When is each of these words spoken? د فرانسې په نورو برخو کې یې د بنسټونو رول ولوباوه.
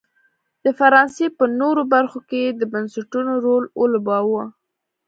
د 0.63 0.67
فرانسې 0.79 1.25
په 1.37 1.43
نورو 1.59 1.81
برخو 1.93 2.19
کې 2.29 2.39
یې 2.45 2.51
د 2.59 2.61
بنسټونو 2.73 3.33
رول 3.45 3.63
ولوباوه. 3.79 4.43